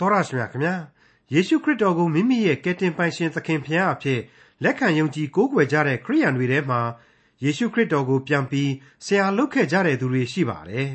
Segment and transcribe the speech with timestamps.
[0.00, 0.74] တော်ရရှိမြခင်ဗျာ
[1.32, 4.20] ယေရှုခရစ်တော်ကိုမိမိရဲ့ကယ်တင်ပိုင်ရှင်သခင်ဖျားအဖြစ်
[4.62, 6.80] လက်ခံယုံကြည်ကိုးကွယ်ကြတဲ့ခရိယန်တွေထဲမှာ
[7.42, 8.70] ယေရှုခရစ်တော်ကိုပြန်ပြီး
[9.04, 10.88] ဆရာလုပ်ခဲ့ကြတဲ့သူတွေရှိပါတယ်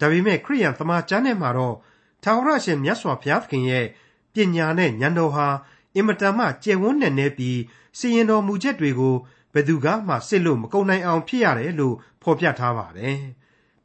[0.00, 1.76] ဒါပေမဲ့ခရိယန်သမာကျမ်းထဲမှာတော့
[2.22, 3.86] ထာဝရရှင်မြတ်စွာဘုရားသခင်ရဲ့
[4.34, 5.46] ပညာနဲ့ဉာဏ်တော်ဟာ
[5.94, 7.58] အင်မတန်မှကျယ်ဝန်းနေနေပြီး
[7.98, 9.14] စီရင်တော်မူချက်တွေကို
[9.52, 13.18] ဘယ်သူကမှစစ်လို့မကုန်နိုင်အောင်ဖြစ်ရတယ်လို့ဖော်ပြထားပါတယ်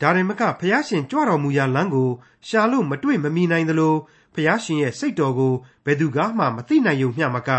[0.02, 2.10] ဒါရင်မကဖျားရှင်ကြွတော်မူရာလမ်းကို
[2.48, 3.96] ရှာလို့မတွေ့မမီနိုင်သလို
[4.36, 5.54] ဖျားရှင်ရဲ့စိတ်တော်ကို
[5.86, 7.50] ဘယ်သူကမှမသိနိုင်ုံမျှမက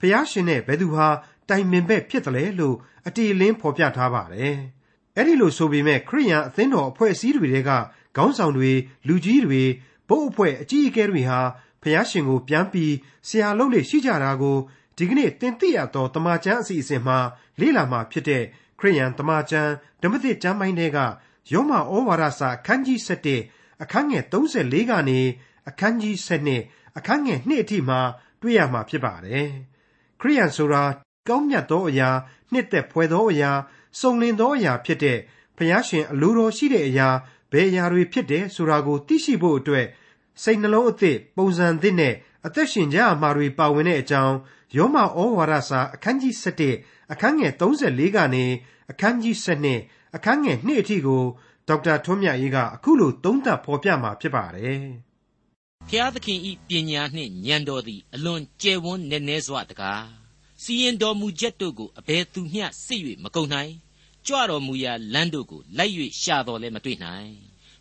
[0.00, 1.08] ဖျားရှင်နဲ့ဘယ်သူဟာ
[1.48, 4.56] တိုင်ပင်ဘက်ဖြစ်တယ်လေလို့အတီလင်းဖော်ပြထားပါတယ်။
[5.16, 7.70] အဲ့ဒီလိုဆိုပေမဲ့ခရိယန်အသင်းတော်အဖွဲ့အစည်းတွေက
[8.16, 8.72] ခေါင်းဆောင်တွေ
[9.06, 9.62] လူကြီးတွေ
[10.08, 11.40] ဘုတ်အဖွဲ့အကြီးအကဲတွေဟာ
[11.82, 12.92] ဖျားရှင်ကိုပြန်ပြီး
[13.28, 14.56] ဆရာလုပ်လေရှိကြတာကို
[14.96, 17.18] ဒီကနေ့တင်ပြရတော့တမန်ကျမ်းအစီအစဉ်မှာ
[17.60, 18.42] လေ့လာမှာဖြစ်တဲ့
[18.78, 19.72] ခရိယန်တမန်ကျမ်း
[20.02, 20.98] ဓမ္မသစ်ကျမ်းပိုင်းတွေက
[21.52, 22.98] ယောမဩဝါဒစာအခန်းကြီး
[23.40, 25.20] 7အခန်းငယ်34ကနေ
[25.68, 26.14] အခန်းကြီး
[26.58, 28.00] 7အခန်းငယ်2အထိမှာ
[28.40, 29.48] တွေ့ရမှာဖြစ်ပါတယ်။
[30.20, 30.82] ခရိယန်ဆိုတာ
[31.28, 32.10] ကောင်းမြတ်သောအရာ
[32.52, 33.50] နှစ်သက်ဖွယ်သောအရာ
[34.00, 35.18] စုံလင်သောအရာဖြစ်တဲ့
[35.56, 37.08] ဖျားရှင်အလိုတော်ရှိတဲ့အရာ
[37.52, 39.86] ဘယ်အရာတွေဖြစ်တယ်ဆိုတာကိုသိရှိဖို့အတွက်
[40.42, 42.14] စိတ်နှလုံးအသစ်ပုံစံသစ်နဲ့
[42.46, 44.36] အသက်ရှင်ကြအမှာတွေပါဝင်တဲ့အကြောင်း
[44.76, 45.04] ယောမဩ
[45.36, 46.34] ဝါဒစာအခန်းကြီး
[46.72, 48.44] 7အခန်းငယ်34ကနေ
[48.90, 49.34] အခန်းကြီး
[49.76, 51.22] 7အခန်းငယ်2အထိကို
[51.68, 54.84] ဒေါက်တာထွန်းမြတ်ရေးကအခုလိုသုံးသပ်ဖော်ပြมาဖြစ်ပါတယ်။
[55.90, 60.06] ဖျားသခင်ဤပညာနှင့်ဉာဏ်တော်သည်အလွန်ကျယ်ဝန်းနေနေစွာတကား
[60.62, 63.72] စီရင်တော်မူချက်တို့ကိုအဘယ်သူမျှစစ်၍မကုန်နိုင်
[64.26, 67.32] ကြွတော်မူရာလမ်းတို့ကိုလိုက်၍ရှာတော်လည်းမတွေ့နိုင်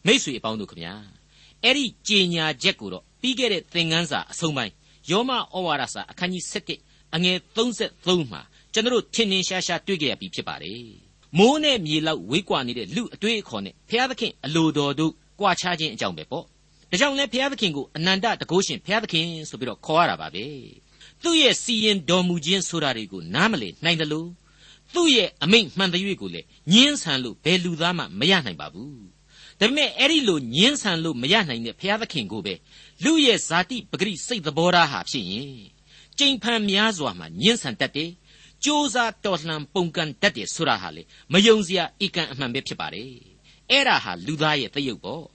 [0.05, 0.93] မိษွေအပေါင်းတို့ခမညာ
[1.63, 4.73] အဲ့ဒီကြေညာချက်ကိုတော့ပြီးခဲ့တဲ့သင်ခန်းစာအဆုံးပိုင်း
[5.09, 6.43] ယောမဩဝါဒစာအခန်းကြီး
[6.79, 8.41] 7အငယ်33မှာ
[8.73, 10.85] ကျွန်တော်ထင်ထင်ရှားရှားတွေ့ကြရပြီဖြစ်ပါတယ်
[11.37, 16.45] မိုးနဲ့မြေလောက်ဝေးကွာနေတဲ့လူအတွေ့အခေါ်နဲ့ဘုရားသခင်အလိုတော်တို့ကြွားချခြင်းအကြောင်းပဲပေါ့
[16.95, 20.45] ဒါကြောင့်လဲဘုရားသခင်ကိုအနန္တတကုရှင်ဘုရားသခင်ဆိုပြီးတော့ခေါ်ရတာပါပဲ
[21.23, 24.29] သူ့ရဲ့စီရင်တော်မူခြင်းဆိုတာတွေကိုနားမလည်နိုင်တယ်လို့
[24.93, 29.03] သူ့ရဲ့အမိန့်မှန်တဲ့၍ကိုလည်းညင်းဆန်လို့ဘယ်လူသားမှမရနိုင်ပါဘူး
[29.59, 32.53] ဒါပေမဲ့အဲ့ဒီလိုညင်းဆန်လို့မရနိုင်တဲ့ဘုရားသခင်ကိုပဲ
[33.03, 35.55] လူရဲ့ဇာတိပဂရိစိတ်သဘောထားဟာဖြစ်ရင်
[36.17, 38.11] ကြိမ်ဖန်များစွာမှညင်းဆန်တတ်တယ်
[38.63, 41.03] ကြိုးစားတော်လှန်ပုန်ကန်တတ်တယ်ဆိုတာဟာလေ
[41.33, 43.11] မယုံစရာအကန့်အမှန်ပဲဖြစ်ပါတယ်
[43.71, 45.25] အဲ့ဒါဟာလူသားရဲ့သရုပ်ပေါ့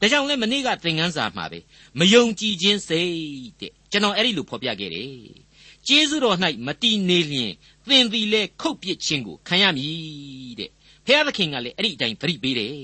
[0.00, 1.58] ဒါကြောင့်လဲမနေ့ကသင်ခန်းစာမှာပဲ
[1.98, 3.14] မယုံကြည်ခြင်းစိတ်
[3.60, 5.10] တဲ့ကျွန်တော်အဲ့ဒီလိုဖော်ပြခဲ့တယ်
[5.86, 7.52] ကျေးဇူးတော်၌မတည်နေလျင်
[7.88, 10.70] သင်သည်လဲခုတ်ပစ်ခြင်းကိုခံရမည်တဲ့
[11.06, 12.74] ဖျားသခင်ကလည်းအဲ့ဒီအတိုင်းသတိပေးတယ်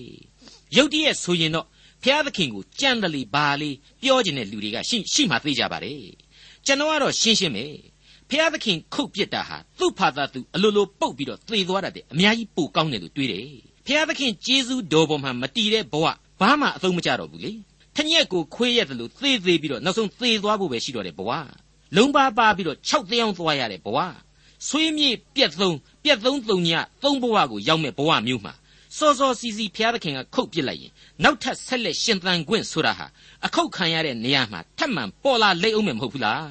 [0.77, 1.67] ရုတ်တရက်ဆိုရင်တော့
[2.03, 3.71] ဖျားသခင်ကိုကြံ့တယ်လေဘာလေ
[4.03, 6.01] ပြောကျင်တဲ့လူတွေကရှိရှိမှသိကြပါတယ်
[6.67, 7.67] ကျွန်တော်ကတော့ရှင်းရှင်းပဲ
[8.31, 13.47] ဖျားသခင်ခုတ်ပစ်တာဟာသူ့ဖာသာသူအလိုလိုပုတ်ပြီးတော့သေသွားတတ်တယ်အများကြီးပိုကောင်းတယ်လို့တွေးတယ်
[13.87, 16.07] ဖျားသခင်ကျေးဇူးတော်ပေါ်မှာမတည်တဲ့ဘဝ
[16.41, 17.53] ဘာမှအသုံးမကျတော့ဘူးလေ
[17.97, 21.31] ထညက်ကိုခွေးရက်တယ်လို့သေသေးပြီးတော့နောက်ဆုံးသေသွားဖို့ပဲရှိတော့တယ်ဘဝ
[21.97, 23.99] လုံးပါပါပြီးတော့၆သိန်းအောင်သွားရတဲ့ဘဝ
[24.69, 26.71] ဆွေးမြေ့ပြက်သုံးပြက်သုံးသုံည
[27.03, 28.55] သုံးဘဝကိုရောက်မဲ့ဘဝမျိုးမှာ
[28.99, 30.93] စောစောစီစီဖျားသခင်ကခုတ်ပစ်လိုက်ရင်
[31.25, 33.07] နောက်ထပ်ဆက်လက်ရှင်သန်ခွင့်ဆိုတာဟာ
[33.47, 36.45] အခုတ်ခံရတဲ့နေရာမှာထပ်မံပေါ်လာလိမ့်အောင်မယ်မဟုတ်ဘူးလား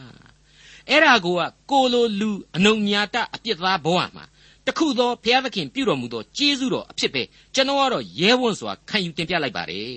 [0.89, 1.41] အဲ့ဒါကိုက
[1.71, 4.25] ကိုလိုလူအနုညာတအပြစ်သားဘဝမှာ
[4.67, 9.89] တခုသောဘုရားသခင်ပြုတော်မူသောကျေးဇူးတော်အဖြစ်ပဲကျွန်တော်ကတော့ရဲဝံ့စွာခံယူတင်ပြလိုက်ပါတယ်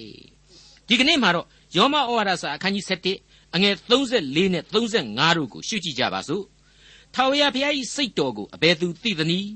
[0.88, 1.46] ဒီကနေ့မှာတော့
[1.76, 2.84] ယောမဩဝါဒစာအခန်းကြီး
[3.20, 6.44] 7အငယ်34နဲ့35တို့ကိုရှုကြည့်ကြပါစို့
[7.14, 9.50] ထာဝရဘုရား၏စိတ်တော်ကိုအဘယ်သူသိသနည်း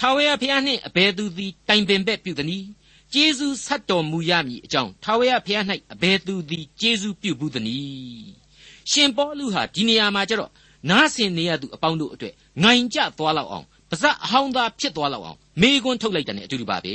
[0.00, 2.66] ထာဝရဘုရားနှင့်အဘယ်သူသည်တိုင်ပင်ဘက်ပြုသနည်း
[3.12, 8.30] ကျေးဇူးဆက်တော်မူရမည်အကြောင်းထာဝရဘုရား၌အဘယ်သူသည်ကျေးဇူးပြုဘူးသနည်း
[8.90, 10.50] ရှင်ပေါလုဟာဒီနေရာမှာကျတော့
[10.90, 16.94] နားဆင်နေရသူအပေါင်းတို့အတွက်ငိုင်ကြသွားလောက်အောင် ပါဇက်အဟောင်းသားဖြစ်သွားလောက်အောင်မေကွန်းထုတ်လိုက်တယ်နဲ့အတူတူပါပဲ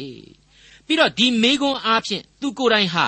[0.86, 3.06] ပြီးတော့ဒီမေကွန်းအားဖြင့်သူကိုယ်တိုင်ဟာ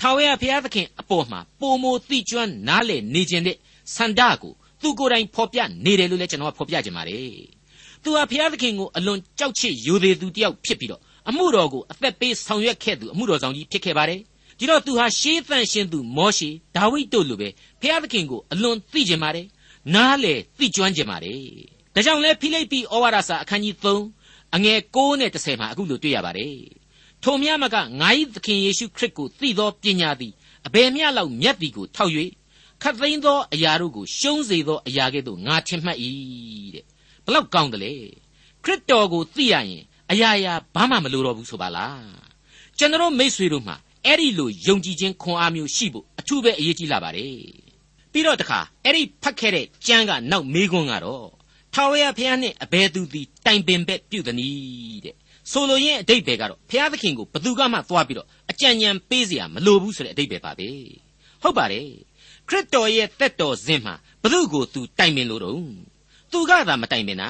[0.00, 3.56] ထာဝရဘုရားသခင်အပေါ်မှာပုံမိုသိကျွမ်းနားလေနေခြင်းတဲ့
[3.94, 4.52] ဆန္ဒကို
[4.82, 7.34] သူကိုယ်တိုင်ဖော်ပြနေတယ်လို့လည်းကျွန်တော်ကဖော်ပြခြင်းပါတယ်
[8.02, 14.20] သူဟာဘုရားသခင်ကိုအလွန်ကြောက်ချစ်ယိုသေးသူတယောက်ဖြစ်ပြီးတော့အမှုတော်ကိုအသက်ပေးဆောင်ရွက်ခဲ့သူအမှုတော်ဆောင်ကြီးဖြစ်ခဲ့ပါတယ်
[14.58, 17.48] ဒီတော့သူဟာရှေးသန့်ရှင်းသူမောရှေဒါဝိဒ်တို့လိုပဲ
[17.80, 19.46] ဘုရားသခင်ကိုအလွန်သိကျင်ပါတယ်
[19.94, 26.56] နားလေသိကျွမ်းကျင်ပါတယ် ဒါကြောင့်လဲဖိလိပ္ပိဩဝါဒစာအခန်းကြီး3အငယ်6နဲ့10မှာအခုလိုတွေ့ရပါတယ်
[27.22, 30.32] ထိုမြတ်မကငါ၏သခင်ယေရှုခရစ်ကိုသိသောပညာသည်
[30.66, 32.12] အဘယ်မျှလောက်မြတ်သည်ကိုထောက်၍
[32.82, 35.98] ခတ်သိမ်းသောအရာတို့ကိုရှုံးစေသောအရာကဲ့သို့ငါထင်မှတ်၏
[36.74, 36.84] တဲ့
[37.24, 37.94] ဘလောက်ကောင်းတယ်လေ
[38.64, 42.06] ခရစ်တော်ကိုသိရရင်အရာရာဘာမှမလိုတော့ဘူးဆိုပါလား
[42.78, 43.76] ကျွန်တော်မိษွေတို့မှာ
[44.06, 47.36] အဲ့ဒီလိုယုံကြည်ခြင်းခွန်အားမျိုးရှိဖို့အထူးပဲအရေးကြီးလာပါတယ်
[48.12, 51.26] ပြီးတော့တခါအဲ့ဒီဖတ်ခဲ့တဲ့ကျမ်းကနောက်မေးခွန်းကတော့
[51.75, 55.15] ထာဝရဘုရားနှင့်အဘယ်သူသည်တိုင်ပင်ဘက်ပြုသည်နည်းတဲ့
[55.51, 60.69] ဆိုလိုရင်းအတိတ်ပဲကတော့ဘုရားသခင်ကိုဘသူကမှသွားပြီးတော့အကြံဉာဏ်ပေးเสียမလိုဘူးဆိုတဲ့အတိတ်ပဲပါပဲ
[61.41, 61.87] ဟုတ်ပါတယ်
[62.49, 65.55] ခရစ်တော်ရဲ့တက်တော်စင်မှာဘု து ကိုသူတိုင်ပင်လို့တော့
[66.31, 67.29] သူကသာမတိုင်ပင်တာ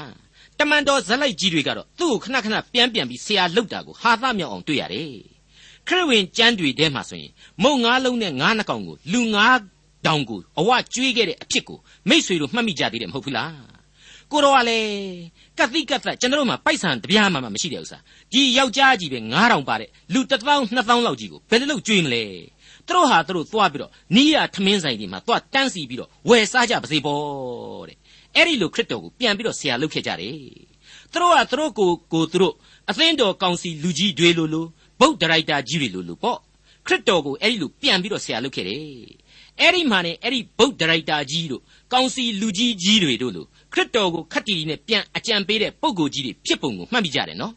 [0.59, 5.13] တမန်တော်ဇလိုက်ကြီးတွေကတော့သူ့ကိုခဏခဏပြန်ပြန်ပြီးဆရာလောက်တာကိုဟာသမြောက်အောင်တွေ့ရတယ်
[5.87, 7.31] ခရစ်ဝင်ကျမ်းတွေထဲမှာဆိုရင်
[7.63, 9.59] မုံငါးလုံးနဲ့ငါးနှကောင်ကိုလူငါး
[10.05, 11.79] တောင်ကိုအဝကျွေးခဲ့တဲ့အဖြစ်ကို
[12.09, 13.74] မိษွေတို့မှတ်မိကြသေးတယ်မဟုတ်ဘူးလား
[14.32, 14.90] ကိုတော်ကလည်း
[15.58, 17.98] ကတိကတ်သက်ကျွန်တော်တို့မှာပိုက်ဆံတပြားမှမရှိတဲ့ဥစ္စာ
[18.32, 22.22] ဒီယောက်ျားကြီးပဲ9000ပါတဲ့လူ1000 2000လောက်ကြီးကိုဘယ်လိုလုပ်ကျွေးမလဲ
[22.86, 27.96] သူတို့ဟာသူတို့သွားပြီးတော့နီးရထမင်းဆိုင်တွေမှာသွားတန်းစီပြီးတော့ဝယ်စားကြပါစေပေါ့တဲ့
[28.36, 30.36] အဲ့ဒီလိုခရစ်တော်ကိုပြန်ပြီးတော့ဆရာလုပ်ခဲ့ကြတယ်
[31.12, 32.54] သူတို့ကသူတို့ကိုကိုသူတို့
[32.90, 34.66] အသင်းတော်ကောင်စီလူကြီးတွေလိုလို
[35.00, 36.38] ဗုဒ္ဓရိုက်တာကြီးတွေလိုလိုပေါ့
[36.86, 38.82] ခရစ်တော်ကိုအဲ့ဒီလိုပြန်ပြီးတော့ဆရာလုပ်ခဲ့တယ်
[39.60, 41.62] အဲ့ဒီမှာ ਨੇ အဲ့ဒီဗုဒ္ဓရိုက်တာကြီးတို့
[41.92, 47.54] ကောင်စီလူကြီးကြီးတွေတို့လို ခရစ်တော်ကိုခက်တီနဲ့ပြန်အကြံပေးတဲ့ပုံကိုကြီးတွေဖြစ်ပုံကိုမှတ်မိကြတယ်နော်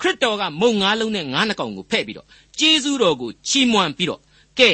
[0.00, 2.26] ခရစ်တော်ကမုံငါးလုံးနဲ့ငါးနှကောင်ကိုဖဲ့ပြီးတော့
[2.58, 4.20] ကျေးဇူးတော်ကိုချီးမွမ်းပြီးတော့
[4.58, 4.70] ကဲ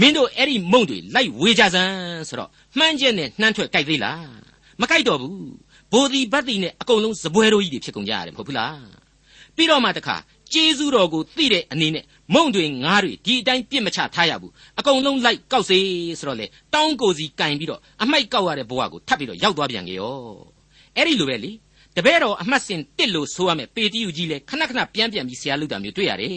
[0.00, 4.26] မင်းတို့အဲ့ဒီမုံတွေလိုက်ဝေကြစမ်းဆိုတော့မှန်းချက်နဲ့နှမ်းထွက်ကြိုက်သေးလား
[4.80, 5.38] မကြိုက်တော့ဘူး
[5.92, 8.76] ဘိုးဒီဘတ်တီနဲ့အကုန်လုံးစပွဲတို့ကြီးတွေဖြစ်ကုန်ကြရတယ်မဟုတ်ဘူးလား
[9.56, 10.16] ပြီးတော့မှတခါ
[10.52, 15.78] ကျေးဇူးတော်ကိုသိတဲ့အနေနဲ့ မုံတွေငါးတွေဒီအတိုင်းပြစ်မချထားရဘူးအကုန်လုံးလိုက်ကောက်စေ
[16.18, 20.16] ဆိုတော့လေတောင်းကိုစီကင်ပြီးတော့အမိုက်ကောက်ရတဲ့ဘဝကိုထပ်ပြီးတော့ရောက်သွားပြန်ကြရော
[20.96, 21.52] အဲ့ဒီလိုပဲလေ
[21.96, 26.32] တပည့်တော်အမှတ်စဉ်တစ်လို့ဆိုရမယ်ပေတိယူကြီးလေခဏခဏပြန်ပြန်ပြီးဆရာလုပ်တာမျိုးတွေ့ရတယ်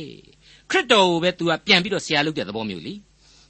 [0.70, 2.94] ခရစ်တော်ကိုပဲသူကပြန်ပြီးတော့ဆရာလုပ်တဲ့သဘောမျိုးလေ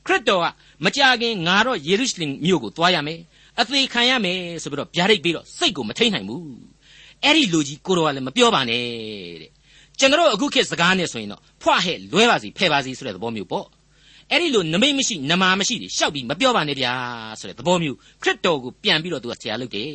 [0.06, 0.45] ခရစ်တော်က
[0.86, 3.19] မကြခင်ငါတော့ယေရုရှလင်မြို့ကိုသွားရမယ်
[3.59, 6.44] အသေးခံရမယ်ဆိုပြီးတော့ဗျာဒိတ်ပြီးတော့စိတ်ကိုမထိန်နိုင်ဘူး
[7.24, 8.83] အဲ့ဒီလူကြီးကိုတော်ကလည်းမပြောပါနဲ့
[9.41, 9.51] တဲ့
[10.00, 13.68] ကျွန်တော်အခုခေတ်စကားနဲ့ဆိုရင်တော့ဖွာဟဲ့လွဲပါစီဖဲပါစီဆိုတဲ့သဘောမျိုးပေါ့
[14.31, 16.94] အဲ့ဒီလိုနမိတ်မရှိနမာမရှိတွေရှောက်ပြီးမပြောပါနဲ့ဗျာ
[17.39, 19.89] ဆိုတဲ့သဘောမျိုးခရစ်တော်ကိုပြန်ပြီးတော့သူကဆရာလုပ်တယ်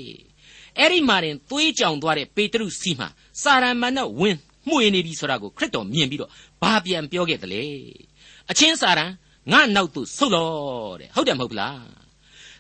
[0.79, 3.09] အဲ့ဒီမှာတင်သွေးကြောင်သွားတဲ့ပေတရုစီမှာ
[3.43, 4.37] စာရမဏေဝင်
[4.69, 6.31] မှုေနေပြီဆိုတာကိုခရစ်တော်မြင်ပြီးတော့
[6.63, 7.63] ဘာပြန်ပြောခဲ့သလဲ
[8.51, 9.11] အချင်းစာရန်
[9.53, 10.49] ငါနောက်သို့ဆုတ်လော
[11.01, 11.85] တဲ့ဟုတ်တယ်မဟုတ်လား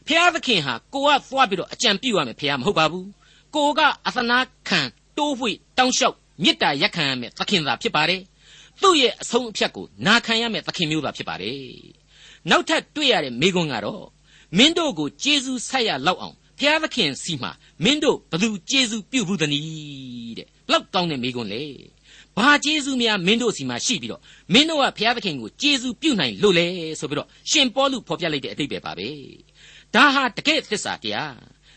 [0.07, 3.09] ဖျားသခင်ဟာကိုကသွားပြီးတော့အကြံပြုရမယ်ဖျားမဟုတ်ပါဘူး
[3.55, 4.39] ကိုကအသနာ
[4.69, 4.81] ခံ
[5.19, 8.21] တိုးဝှေ့တောင်းလျှောက် မေတ္တာရက်ခံရမယ်သခင်သာဖြစ်ပါတယ်
[8.83, 11.61] သူ့ရဲ့အဆုံးအဖြတ်ကိုနာခံရမယ်သခင်မျိုးသာဖြစ်ပါတယ်
[12.51, 14.05] နောက်ထပ်တွေ့ရတဲ့မိကွန်းကတော့
[14.57, 17.51] မင်းတို့ကိုကျေးဇူးဆက်ရလောက်အောင်ဘုရားသခင်စီမှာ
[17.85, 21.65] မင်းတို့ဘသူကျေးဇူးပြုဘူးသနည်းတဲ့လောက်ကောင်းတဲ့မိကွန်းလေ
[22.37, 24.23] ဘာကျေးဇူးများမင်းတို့စီမှာရှိပြီးတော့
[24.53, 26.67] မင်းတို့ကဘုရားသခင်ကိုကျေးဇူးပြုနိုင်လို့လေ
[27.01, 29.09] ဆိုပြီးတော့ရှင်ပေါလုဖော်ပြလိုက်တဲ့အတိတ်ပဲပါပဲ
[29.95, 31.35] ဒါဟာတကယ့်သစ္စာတရား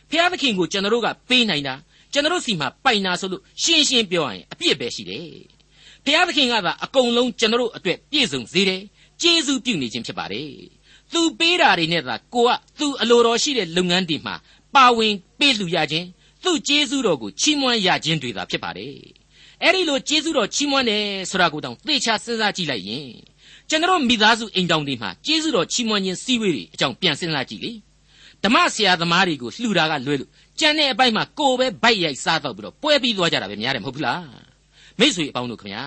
[0.10, 1.76] ဘုရားသခင်ကိုကျွန်တော်တို့ကပေးနိုင်တာ
[2.14, 5.28] ကျွန်တော်စီမှာပိုင်နာဆိုလို့ရှင်းရှင်းပြောရရင်အပြစ်ပဲရှိတယ်
[6.06, 8.82] ဘုရားသခင်ကသာအကုန်လုံးကျွန်တော်အတွက်ပြည့်စုံစေတယ်
[9.22, 10.50] ကျေးဇူးပြုနေခြင်းဖြစ်ပါတယ်
[11.12, 12.50] သူပေးတာတွေနဲ့သာကိုက
[12.80, 14.36] သူအလိုတော်ရှိတဲ့လုပ်ငန်းတွေမှာ
[14.76, 16.08] ပါဝင်ပေးလူရခြင်း
[16.44, 18.96] သူ့ကျေးဇူးတော်ကိုချီးမွမ်းရခြင်းတွေသာဖြစ်ပါတယ်
[19.62, 23.08] အဲ့ဒီလိုကျေးဇူးတော်ချီးမွမ်းတယ်ဆိုတာကိုတောင်သေချာစဉ်းစားကြည့်လိုက်ရင်
[23.70, 27.72] ကျွန်တော်မိသားစုအိမ်တောင်တွေမှာကျေးဇူးတော်ချီးမွမ်းခြင်းစည်းဝေးတွေအကြောင်းပြန်စဉ်းစားကြည့်လေ
[28.44, 34.26] ဓမ္မဆရာသမားတွေကိုလှူတာကလွဲလို့ ကြံတဲ့အပိုင်းမှာကိုယ်ပဲဗိုက်ရိုက်စားတော့ပြီးတော့ပွဲပြီးသွားကြတာပဲများတယ်မဟုတ်ဘူးလား
[35.00, 35.86] မိษွေအပေါင်းတို့ခင်ဗျာ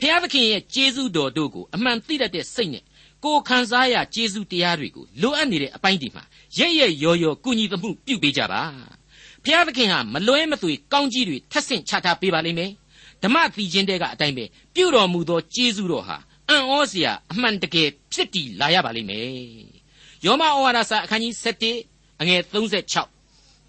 [0.00, 2.84] ဖျားသခင်ရဲ့ကျေးဇူးတော်တို့ကိုအမှန်သိတတ်တဲ့စိတ်နဲ့
[3.24, 6.24] ကိုခံစားရကျေးဇူးတရားတွေကိုလိုအပ်နေတဲ့အပိုင်းဒီမှာ
[6.58, 8.62] ရဲ့ရဲ့ရော်ရော်ကုညီသမှုပြုပေးကြပါ
[9.44, 12.70] ဖျားသခင်ဟာမလွဲမသွေကောင်းကြီးတွေထက်ဆင့်ချထားပေးပါလိမ့်မယ်
[13.22, 14.44] ဓမ္မသီချင်းတဲကအတိုင်းပဲ
[14.74, 16.16] ပြုတော်မူသောကျေးဇူးတော်ဟာ
[16.48, 19.28] အံ့ဩစရာအမှန်တကယ်ဖြစ်တည်လာရပါလိမ့်မယ်
[20.24, 21.34] ယောမဩဝါဒစာအခန်းကြီး
[21.78, 23.13] 7အငယ်36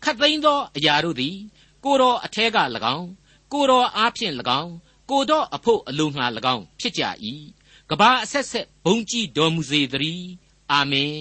[0.05, 1.35] ခတ်သိမ်းသောအရာတို့သည်
[1.83, 2.57] ကိုတော်အထဲက၎
[2.95, 3.07] င်း
[3.51, 4.73] ကိုတော်အားဖြင့်၎င်း
[5.09, 7.03] ကိုတော်အဖို့အလိုငှာ၎င်းဖြစ်ကြ၏
[7.89, 10.29] ကဘာအဆက်ဆက်ဘုံကြည်တော်မူစေတည်း
[10.71, 11.19] အာမင်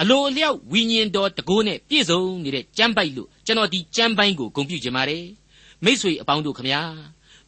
[0.00, 5.26] အလိုအလျောက်ဝိညာဉ်တော်တကိုးနဲ့ပြည့်စုံနေတဲ့ကျမ်းပိုက်လို့ကျွန်တော်ဒီကျမ်းပိုင်းကိုဂုဏ်ပြုခြင်းပါတယ်
[5.84, 6.82] မိษွေအပေါင်းတို့ခမညာ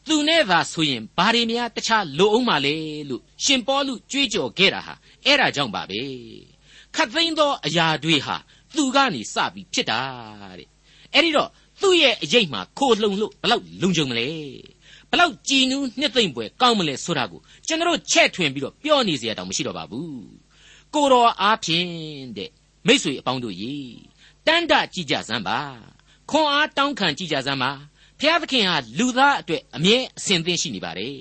[0.07, 2.77] သူနဲ့သာဆိုရင်ဘာတွေများတခြားလိုအောင်ပါလေ
[3.09, 4.95] လို့ရှင်ပေါလုကြွေးကြော်ခဲ့တာဟာ
[5.25, 6.03] အဲ့ဒါကြောင့်ပါပဲ
[6.95, 8.37] ခတ်သိမ်းသောအရာတွေဟာ
[8.76, 10.00] သူကနေစပြီးဖြစ်တာ
[10.60, 10.68] တဲ့
[11.14, 11.50] အဲ့ဒီတော့
[11.82, 14.28] သူ့ရဲ့အရေးမှာခိုလှုံလို့ဘလောက်လုံခြုံမလဲ
[15.12, 20.24] ဘလောက်ကြည်နူးနှစ်သိမ့်ပွဲကောင်းမလဲဆိုတာကိုကျွန်တော်ချဲ့ထွင်ပြီးတော့ပြောနေเสียတောင်မရှိတော့ပါဘူး
[20.94, 21.90] ကိုတော်အားဖြင့်
[22.38, 22.50] တဲ့
[22.88, 23.76] မိษွေအပေါင်းတို့ရေ
[24.46, 25.60] တန်တကြည်ကြစမ်းပါ
[26.30, 27.72] ခွန်အားတောင်းခံကြည်ကြစမ်းပါ
[28.20, 31.18] ဖျားသခင်ဟာလူသားအတွက်အမြဲအစဉ်သင့်ရှိနေပါတယ်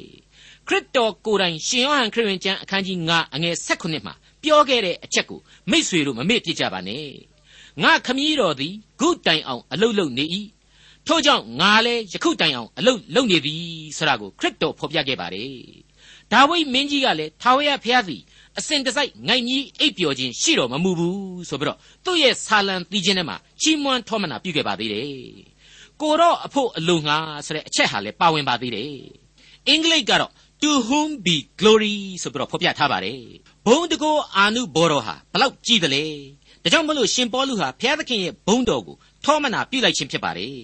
[0.69, 7.07] ခရစ်တော်ကိုယ်တိုင်ရှင်ယောဟန်ခရစ်ဝင်ကျမ်းအခန်းကြီး9အငယ်16မှာပြောခဲ့တဲ့အချက်ကိုမိษွေတို့မမေ့ပြစ်ကြပါနဲ့
[7.82, 10.26] ငါခမည်းတော်သည်ဂုတိုင်အောင်အလုတ်လုတ်နေ၏
[11.08, 13.64] ထို့ကြောင့်ငါလည်းယခုတိုင်အောင်အလုတ်လုတ်နေသည်
[13.98, 15.54] ဆိုတာကိုခရစ်တော်ဖော်ပြခဲ့ပါတယ်
[16.32, 18.22] ဒါဝိမင်းကြီးကလည်းထာဝရဘုရားသည်
[18.58, 25.08] အစဉ်တစိုက်ငိုင်ကြီးအိပ်ပျော်ခြင်းရှိတော်မမူဘူးဆိုပြီးတော့သူ့ရဲ့ဆာလံတီးခြင်းထဲမှာချီးမွမ်းထောမနာပြုခဲ့ပါသေးတယ်
[26.02, 28.94] ကိုတော့အဖို့အလိုငါဆိုတဲ့အချက်ဟာလည်းပါဝင်ပါသေးတယ်
[29.68, 33.20] အင်္ဂလိပ်ကတော့ to whom be glory ဆိုပြီးတော့ဖော်ပြထားပါတယ်
[33.66, 36.04] ဘုံတကောအာနုဘောတော်ဟာဘလောက်ကြီးသလဲ
[36.64, 40.58] ဒါကြောင့်မလို့ရှင်ပေါလုဟာဘုရားသခင်ရဲ့ဘုံတော်ကိုထောမနာပြုလိုက်ခြင်းဖြစ်ပါတယ်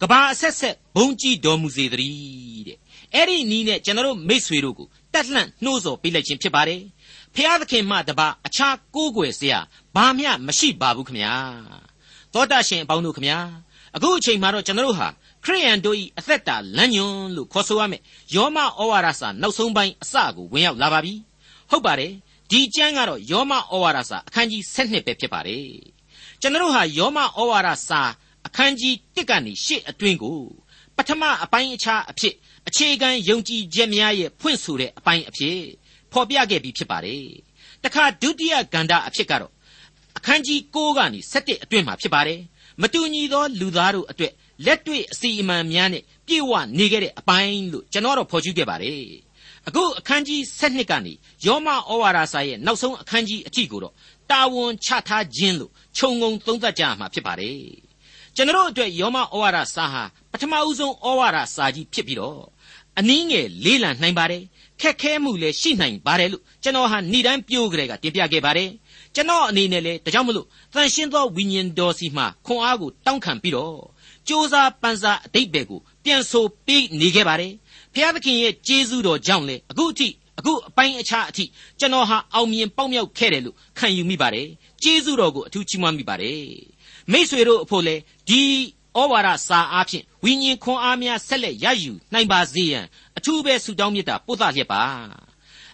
[0.00, 2.78] ကဘာအဆက်ဆက်ဘုံကြီးတော်မူစေတည်းတဲ့
[3.14, 6.80] အဲ့ဒီနီးနဲ့ကျွန်တော်တို့မိษွေတို့ကိုတက်လှန့်နှိုးဆော်ပေးလိုက်ခြင်းဖြစ်ပါတယ်
[7.34, 9.58] ဖျားသခင်မှတပါအခြားကိုးကွယ်စရာ
[9.94, 11.32] ဘာမျှမရှိပါဘူးခမညာ
[12.32, 13.38] သောတာရှင်အပေါင်းတို့ခမညာ
[13.96, 15.08] အခုအချိန်မှာတော့ကျွန်တော်တို့ဟာ
[15.44, 18.02] ခရိယန်တို့၏အသက်တာလမ်းညွန်လို့ခေါ်ဆိုရမယ်
[18.34, 21.14] ယောမဩဝါဒစာနောက်ဆုံးပိုင်းအစကိုဝင်ရောက်လာပါပြီ
[21.70, 22.12] ဟုတ်ပါတယ်
[22.50, 25.68] ဒီကျမ်းကတော့ယောမဩဝါဒစာအခန်းကြီး7ပဲဖြစ်ပါတယ်
[26.40, 28.00] ကျွန်တော်တို့ဟာယောမဩဝါဒစာ
[28.46, 30.40] အခန်းကြီး1ကနေ8အတွင်းကို
[30.96, 32.34] ပထမအပိုင်းအခြားအဖြစ်
[32.68, 35.58] အခြေခံယုံကြည်ချက်များရဲ့ဖွင့်ဆိုတဲ့အပိုင်းအဖြစ်
[36.12, 37.24] ဖော်ပြခဲ့ပြီးဖြစ်ပါတယ်။
[37.84, 39.52] တခါဒုတိယကန္တာအဖြစ်ကတော့
[40.16, 42.40] အခန်းကြီး6ကနေ7အတွင်းမှာဖြစ်ပါတယ်။
[42.80, 44.32] မတူညီသောလူသားတို့အတွက်
[44.66, 49.04] လက်တွေ့အစီအမံများနဲ့ပြည့်ဝနေခဲ့တဲ့အပိုင်းလို့ကျွန်တော်တော့ဖော်ကျူးခဲ့ပါတယ်။
[49.68, 51.12] အခုအခန်းကြီး7ကနေ
[51.46, 53.94] ယောမဩဝါဒစာရဲ့နောက်ဆုံးအခန်းကြီးအထိကိုတော့
[54.30, 57.56] တာဝန်ချထားခြင်းလို့ခြုံငုံသုံးသပ်ကြမှာဖြစ်ပါတယ်။
[58.36, 60.02] ကျွန်တော်တို့အတွက်ယောမဩဝါဒစာဟာ
[60.32, 62.40] ပထမဦးဆုံးဩဝါဒစာကြီးဖြစ်ပြီးတော့
[62.98, 64.42] အနည်းငယ်လေးလံနိုင်ပါတယ်
[64.80, 68.70] ခက်ခဲမှုလည်းရှိနိုင်ပါတယ်လို့ကျွန်တော်ဟာဏိဒန်းပြိုးကြတဲ့ကတင်ပြခဲ့ပါတယ်
[69.14, 73.74] ကျွန်တော်အနေနဲ့လည်းဒါကြောင့်မလို့တန်ရှင်းသောဝိညာဉ်တော်စီမှခွန်အားကိုတောင်းခံပြီးတော့
[74.26, 77.52] စ조사ပန်းစားအတိတ်ပဲကိုပြန်ဆိုပေးနေခဲ့ပါတယ်
[77.94, 81.44] ဖျားသခင်ရဲ့ကျေးဇူးတော်ကြောင့်လေအခုအထိအခုအပိုင်းအခြားအထိ
[81.78, 84.48] ကျွန်တော်ဟာအောင်မြင်ပေါက်မြောက်ခဲ့တယ်လို့ခံယူမိပါတယ်
[84.82, 86.42] ကျေးဇူးတော်ကိုအထူးချီးမွမ်းမိပါတယ်
[87.12, 87.96] မိษွေတို့အဖို့လေ
[88.28, 88.42] ဒီ
[88.98, 92.84] ဩဝါဒစာအားဖြင့်ဝိညာဉ်ခွန်အားများဆက်လက်ရယူနိုင်ပါစေရန်
[93.18, 94.82] အထူးပဲဆုတောင်းမေတ္တာပို့သလျက်ပါ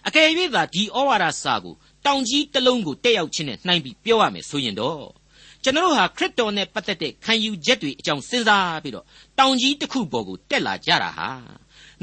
[0.07, 5.07] အကယ်၍သာဒီဩဝါဒစာကိုတောင်ကြီးတစ်လုံးကိုတက်ရောက်ခြင်းနဲ့နှိုင်းပြီးပြောရမယ်ဆိုရင်တော့
[5.63, 9.05] ကျွန်တော်ဟာခရစ်တော်နဲ့ပတ်သက်တဲ့ခံယူချက်တွေအကြောင်းစဉ်းစားပြီးတော့
[9.39, 11.29] တောင်ကြီးတစ်ခုပေါ်ကိုတက်လာကြတာဟာ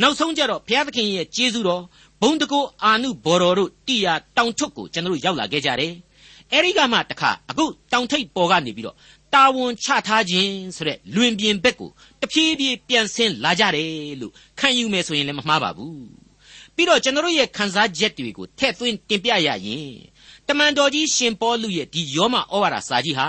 [0.02, 1.82] နောက်ဆုံးကြတော့ဘုရားသခင်ရဲ့ကျေးဇူးတော်
[2.22, 5.94] ဘုံတကောအာနုဘော်တော်တို့တိယာတောင်ထွတ်ကိုကျွန်တော်ရောက်လာခဲ့ကြတယ်
[6.52, 8.96] အဲဒီကမှတခါအခုတောင်ထိပ်ပေါ်ကနေပြီးတော့
[9.34, 15.98] တာဝန်ချထားခြင်းဆိုတဲ့လွင်ပြင်ဘက်ကိုတဖြည်းဖြည်းပြန်ဆင်းလာကြတယ်လို့ခံယူမယ်ဆိုရင်လည်းမမှားပါဘူး
[16.74, 19.94] ပြီးတော့ကျွန်တော်ရဲ့ခန်းစားချက်တွေကိုထည့်သွင်းတင်ပြရရင်
[20.48, 23.26] တမန်တော်ကြီးရှင်ပေါလုရဲ့ဒီယောမဩဝါဒစာကြီးဟာ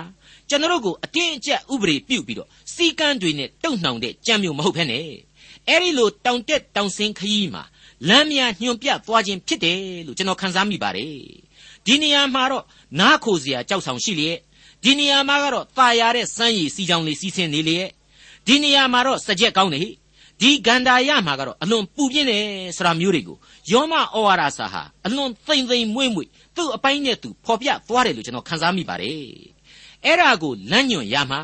[0.50, 5.08] ကျွန်တော်ကိုအတင်းအကျပ်ဥပဒေပြုတ်ပြီးတော့စီကန်းတွေနဲ့တုံ့နှောင်တဲ့ကြံမျိုးမဟုတ်ဘဲနဲ့
[5.70, 7.64] အဲ့ဒီလိုတောင်တက်တောင်ဆင်းခရီးမှာ
[8.08, 11.16] လမ်းများညွန်ပြသွားခြင်းဖြစ်တယ်လို့ကျွန်တော်ခန်းစားမိပါတယ်
[11.86, 12.64] ဒီနေရာမှာတော့
[13.00, 14.40] နားခိုစရာကြောက်ဆောင်ရှိလျက်
[14.84, 17.90] ဒီနေရာမှာကတော့ตาရတဲ့စမ်းရည်စီချောင်လေးစီးဆင်းနေလျက်
[18.48, 19.82] ဒီနေရာမှာတော့စကြက်ကောင်းနေ
[20.42, 22.46] ဒီဂန္ဓာရမှာကတော့အလွန်ပူပြင်းတယ်
[22.78, 23.38] ဆိုတာမျိုးတွေကို
[23.72, 29.20] ယောမဩဝါဒစာဟာအလွန်သိမ့်သိမ့်မွေ့မွေ့သူ့အပိုင်းနဲ့သူဖော်ပြသွားတယ်လို့ကျွန်တော်ခန်းစားမိပါတယ်
[30.06, 31.40] အဲ့ဒါကိုလမ်းညွန်ရမှာ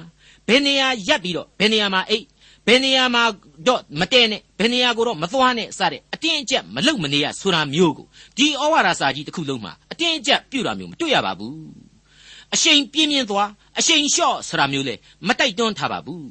[0.48, 2.26] ဘယ်နေရာရပ်ပြီးတော့ဘယ်နေရာမှာအိတ်
[2.68, 3.24] ဘယ်နေရာမှာ
[3.68, 11.56] တော့မတဲနဲ့ဘယ်နေရာကိုတော့မသွားနဲ့စတဲ့အတင်းအကျပ်မလုံမနေရဆိုတာမျိုးကိုဒီဩဝါဒစာကြီးတစ်ခုလုံးမှာအတင်းအကျပ်ပြုတာမျိုးမတွေ့ရပါဘူး
[12.54, 13.50] အရှိန်ပြင်းပြင်းသွား
[13.80, 14.96] အရှိန်လျှော့ဆိုတာမျိုးလေ
[15.28, 16.28] မတိုက်တွန်းထားပါဘူး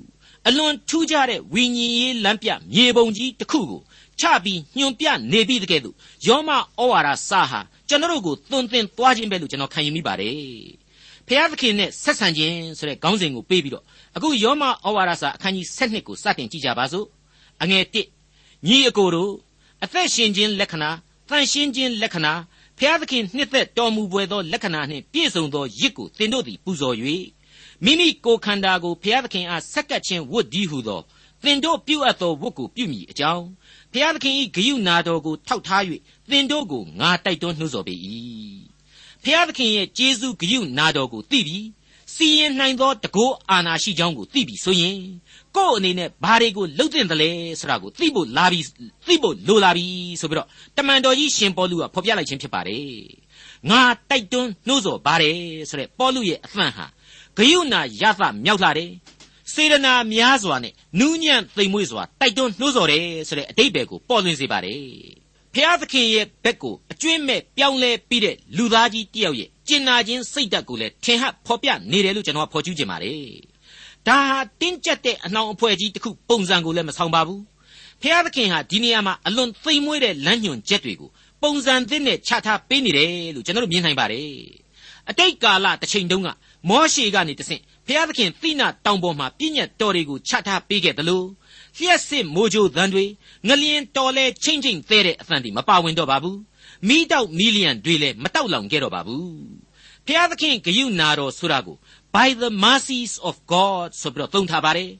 [0.48, 3.80] အလွန်ထူးခြားတဲ့ဝိညာဉ်ရေးလမ်းပြမြေပုံကြီးတစ်ခုကို
[4.20, 5.96] ချပြီးညွန်ပြနေပြီးတကယ်လို့
[6.26, 10.79] ယောမဩဝါဒစာဟာကျွန်တော်တို့ကိုသွန်သင်သွားခြင်းပဲလို့ကျွန်တော်ခံယူမိပါတယ်
[11.32, 13.84] ဖျားသခင်နဲ့ဆက်ဆံခြင်းဆိုတဲ့ခေါင်းစဉ်ကိုပေးပြီးတော့
[14.16, 17.06] အခုယောမဩဝါဒစာအခန်းကြီး7ကိုစတင်ကြည့်ကြပါစို့
[17.62, 17.84] အငယ်
[18.24, 19.32] 1ညီအကိုတို့
[19.84, 20.90] အသက်ရှင်ခြင်းလက္ခဏာ
[21.28, 22.32] တန်ရှင်းခြင်းလက္ခဏာ
[22.78, 26.96] ဖျားသခင်နှစ်သက်တော်မူပွေသောလက္ခဏာနှင့်ပြည့်စုံသောရစ်ကိုသင်တို့သည်ပူဇော်၍
[27.84, 31.00] မိမိကိုယ်ခန္ဓာကိုဖျားသခင်အားဆက်ကပ်ခြင်းဝတ်ဒီဟုသော
[31.44, 33.44] သင်တို့ပြုအပ်သောဝတ်ကိုပြုမိအကြောင်း
[33.92, 35.82] ဖျားသခင်၏ဂယုနာတော်ကိုထောက်ထား၍
[36.30, 37.94] သင်တို့ကိုငါတိုက်တွန်းနှိုးဆော်ပေ၏
[39.24, 41.66] ဖျားသခင်ရဲ့ကျေးဇူးဂယုနာတော်ကိုသိပြီး
[42.14, 44.98] စီရင်နိုင်သောတကောအာနာရှိကြောင်းကိုသိပြီဆိုရင်
[45.56, 48.60] ကိုယ့်အနေနဲ့ဘာတွေကိုလှုပ်တင်တယ်လဲဆိုတာကိုသိဖို့လာပြီ
[49.06, 49.86] သိဖို့လိုလာပြီ
[50.20, 52.86] ဆိုပြီးတော့တမန်တော်ကြီးရှင်ပေါလုကဖော်ပြလိုက်ခြင်းဖြစ်ပါတယ်
[53.70, 55.38] ငါတိုက်တွန်းနှိုးဆော်ပါတယ်
[55.70, 56.86] ဆိုတဲ့ပေါလုရဲ့အသံဟာ
[57.36, 58.90] ဂယုဏရသမြောက်လာတယ်
[59.52, 65.19] စေရနာများစွာနဲ့နူးညံ့သိမ်မွေ့စွာတိုက်တွန်းနှိုးဆော်တယ်ဆိုတဲ့အတိတ်ဘယ်ကိုပေါ်လွင်စေပါတယ်
[65.54, 73.20] ဖျားသခင်ရဲ့ဘက်ကိုအကျွင့်မဲ့ပြောင်းလဲပြီးတဲ့လူသားကြီးတယောက်ရဲ့ကျင်နာခြင်းစိတ်ဓာတ်ကိုလည်းထင်ဟပ်ဖော်ပြနေတယ်လို့ကျွန်တော်ဖော်ကျူးခြင်းပါတယ်
[74.06, 77.42] ဒါဟာတင်းကျပ်တဲ့အနှောင်အဖွဲ့ကြီးတစ်ခုပုံစံကိုလည်းမဆောင်ပါဘူး
[78.02, 81.10] ဖျားသခင်ဟာဒီနေရာမှာအလွန်သိမ်မွေ့တဲ့လမ်းညွန်ချက်တွေကို
[81.42, 84.30] ပုံစံသစ်နဲ့ချထားပေးနေတယ်လို့ကျွန်တော်တို့မြင်နိုင်ပါတယ်
[85.08, 86.28] အတိတ်ကာလတစ်ချိန်တုန်းက
[86.68, 91.26] မောရှေကနေတဆင့်ဖျားသခင်သိနာတောင်ပေါ်မှာပြည့်ညတ်တော်တွေကိုချထားပေးခဲ့တယ်လို့
[91.80, 93.04] လျှက်စစ်မိုးကြိုးသံတွေ
[93.48, 96.38] ငလျင်တော်လဲချင်းချင်းသေးတဲ့အသံတွေမပါဝင်တော့ပါဘူး
[96.88, 99.30] မိတောက်မီလီယံတွေလည်းမတောက်လောင်ခဲ့တော့ပါဘူး
[100.06, 101.76] ဖျားသခင်ဂယုနာတော်ဆိုတာကို
[102.14, 104.90] by the mercies of God ဆိုပြီးတော့သုံးထားပါတယ်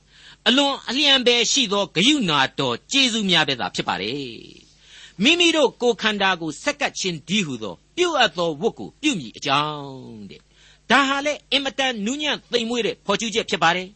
[0.49, 4.71] အလွန်အလျံပဲရှိသောဂယုဏတော်ကျေးဇူးများပဲသာဖြစ်ပါတယ်
[5.23, 10.41] မိမိတို့ကိုယ်ခန္ဓာကိုဆက်ကပ်ခြင်းဒီဟုသော ပြုတ်အပ်သောဝတ်ကိုပြုမိအကြောင်းတဲ့
[10.91, 13.89] ဒါဟာလေအင်မတန်နူးညံ့သိမ်မွေ့တဲ့ဖော်ကျူးချက်ဖြစ်ပါတယ်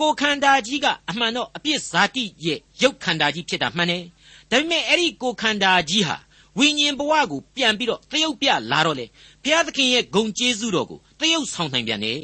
[0.00, 4.04] ကိုယ်ခန္ဓာကြီးကအမှန်တော့အပြစ်ဇာတိရဲ့ရုပ်ခန္ဓာကြီးဖြစ်တာမှန်တယ်
[4.50, 6.16] ဒါပေမဲ့အဲ့ဒီကိုယ်ခန္ဓာကြီးဟာ
[6.58, 9.06] ဝိညာဉ်ဘဝကိုပြန်ပြီးတော့သရုပ်ပြလာတော့လေ
[9.42, 12.16] ဘုရားသခင်ရဲ့ဂုံကျေးဇူးတော်ကိုသရုပ်ဆောင်နိုင်ပြန်တယ်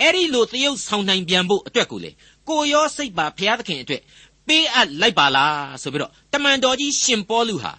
[0.00, 2.10] အဲ့ဒီလိုသရုပ်ဆောင်နိုင်ပြန်ဖို့အတွက်ကိုလေ
[2.48, 4.02] ကိုရောစိတ်ပါဘုရားသခင်အတွက်
[4.46, 7.72] ပေးအပ်လိုက်ပါလားဆိုပြီးတော့တမန်တော်ကြီးရှင်ပေါလုဟာ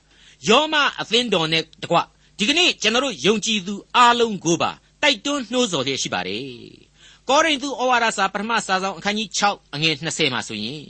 [0.48, 1.98] ယောမအသင်းတော်နဲ့တကွ
[2.38, 4.72] ဒီကနေ့ကျွန်တော်တို့ယုံကြည်သူအားလုံးကိုပါ
[5.02, 6.87] တိုက်တွန်းနှိုးဆော်လျက်ရှိပါတယ်
[7.30, 10.86] ကောရိန္သုဩဝါဒစာပထမစာဆောင်အခန်းကြီး6အငယ်20မှာဆိုရင်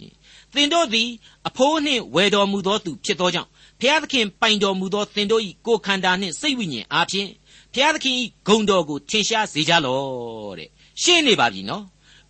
[0.53, 1.09] သင်တို့သည်
[1.47, 3.49] အဖိုးနှင့်ဝယ်တော်မူသောသူဖြစ်သောကြောင့်
[3.81, 7.29] ဖျားသခင်ပိုင်တော်မူသောသင်တို့၏ကိုယ်ခန္ဓာနှင့်စိတ်ဝိညာဉ်အားဖြင့်
[7.73, 8.15] ဖျားသခင်၏
[8.47, 10.69] ဂုဏ်တော်ကိုထင်ရှားစေကြလော့တဲ့
[11.01, 11.83] ရှင်းနေပါပြီနော်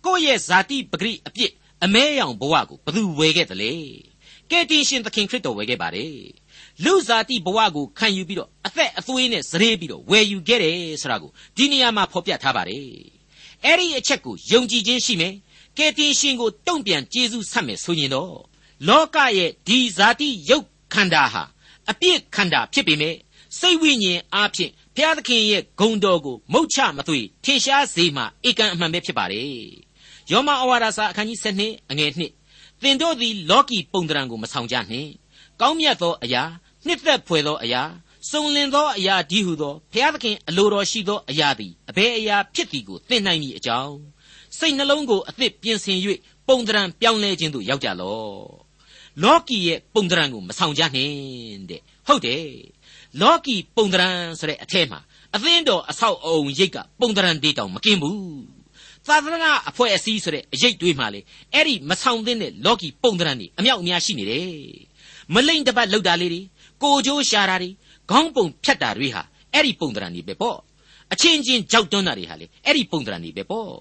[0.04, 1.52] ကိုယ့်ရဲ့ဇာတိပဂရိအပြစ်
[1.84, 3.72] အမဲရောင်ဘဝကိုဘသူဝယ်ခဲ့တယ်လေ
[4.50, 6.16] ကယ်တင်ရှင်သခင်ခရစ်တော်ဝယ်ခဲ့ပါတယ်
[6.84, 13.17] လူဇာတိဘဝကိုခံယူပြီးတော့အသက်အသွေးနဲ့စရေပြီးတော့ဝယ်ယူခဲ့တယ်ဆိုတာကိုဒီနေရာမှာဖော်ပြထားပါတယ်
[13.64, 15.34] အဲ့ဒီအချက်ကိုယုံကြည်ခြင်းရှိမယ်
[15.78, 18.34] ကယ်တင်ရှင်ကိုတုံ့ပြန်ကျေးဇူးဆက်မယ်ဆိုရင်တော့
[18.88, 21.42] လောကရဲ့ဒီဇာတိယုတ်ခန္ဓာဟာ
[21.90, 23.14] အပြစ်ခန္ဓာဖြစ်ပေမဲ့
[23.58, 29.46] စိတ်ဝိညာဉ်အားဖြင့်ဘုရားသခင်ရဲ့ဂုဏ်တော်ကိုမုတ်ချမသွေထင်ရှားစေမှဧကန်အမှန်ပဲဖြစ်ပါတယ်
[30.30, 35.10] ယောမဩဝါဒစာအခန်းကြီး7အငယ်1သင်တို့သည်လောကီပုံတံကိုမဆောင်ကြနှင့်
[35.60, 36.42] ကောင်းမြတ်သောအရာ
[36.86, 37.82] နှစ်သက်ဖွယ်သောအရာ
[38.30, 43.96] စုံလင်သောအရာဒီဟုသောဘုရားသခင်အလိုတော်ရှိသောအရာသည်အဘယ်အရာဖြစ်သည်ကိုသိနိုင်မည်အကြောင်း
[44.58, 45.98] စိတ်နှလုံးကိုအသစ်ပြင်ဆင်၍
[46.48, 48.42] ပုံတံပြောင်းလဲခြင်းသို့ရောက်ကြလော့
[49.22, 52.46] လောကီရဲ့ပုံတံကိုမဆောင်ကြနှင့်တဲ့ဟုတ်တယ်
[53.20, 54.08] လောကီပုံတံ
[54.38, 55.00] ဆိုတဲ့အထဲမှာ
[55.34, 58.18] အသင်းတော်အဆောက်အုံရိတ်ကပုံတံတေးတောင်မကင်းဘူး
[59.06, 61.20] သာသနာအဖွဲ့အစည်းဆိုတဲ့အရေးတွေးမှလေ
[61.54, 64.50] အဲ့ဒီမဆောင်သင့်တဲ့လောကီပုံတံတွေအမြောက်အများရှိနေတယ်
[65.34, 66.42] မလိမ့်တပတ်လောက်တာလေးတွေ
[66.82, 67.70] ကိုကြိုးရှာတာတွေ
[68.10, 69.22] ခေါင်းပုံဖြတ်တာတွေဟာ
[69.54, 70.58] အဲ့ဒီပုံတံတွေပဲပေါ့
[71.12, 73.72] အချင်းချင်းကြောက်တွန်းတာတွေဟာလေအဲ့ဒီပုံတံတွေပဲပေါ့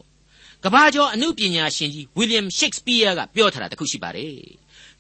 [0.64, 4.38] ကဘာကျော်အမှုပညာရှင်ကြီးဝီလျံရှိတ်စပီးယားကပြောထားတာတခုရှိပါတယ်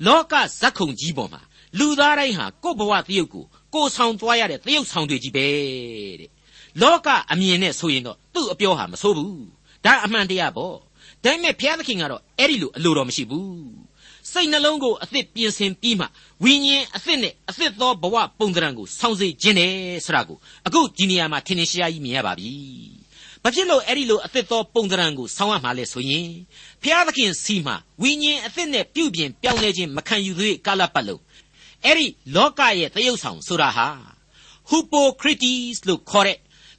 [0.06, 1.42] လောကဇက်ခုံကြီးပေါ်မှာ
[1.80, 5.46] လူသားတိုင်းဟာကိုယ့်ဘဝတရုပ်ကိုကိုယ်ဆောင်သွားရတဲ့တရုပ်ဆောင်တွေကြီးပဲ
[6.20, 6.30] တဲ့
[6.82, 9.46] လောကအမြင်နဲ့ဆိုရင်တော့သူ့အပြောဟာမဆိုးဘူး
[9.86, 10.76] ဒါအမှန်တရားပေါ့
[11.24, 13.87] ဒါပေမဲ့ဘုရားသခင်ကတော့အဲ့ဒီလိုအလိုတော်မရှိဘူး
[14.32, 16.06] စိတ်နှလုံးကိုအသစ်ပြင်ဆင်ပြီးမှ
[16.44, 19.74] ဝိညာဉ်အသစ်နဲ့အသစ်သောဘဝပုံသဏ္ဍာန်ကိုစောင့်စေခြင်းနဲ့
[20.06, 20.38] ဆိုတာကို
[20.68, 22.52] အခုဒီနေရာမှာထင်ထင်ရှားရှားကြီးမြင်ရပါပြီ။
[23.44, 26.28] ဘာဖြစ်လို့အဲ့ဒီလိုအသစ်သောပုံသဏ္ဍာန်ကိုစောင့်ရမှာလဲဆိုရင်
[26.82, 31.22] ဖျားသခင်စီမှာဝိညာဉ်အသစ်နဲ့ပြုပြင်ပြောင်းလဲခြင်းမခံယူသေးကာလပတ်လုံး
[31.86, 33.88] အဲ့ဒီလောကရဲ့သရုပ်ဆောင်ဆိုတာဟာ
[34.70, 36.38] Hippocrates လို့ခေါ်တဲ့